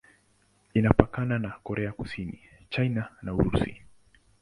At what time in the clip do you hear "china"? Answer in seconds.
2.69-3.09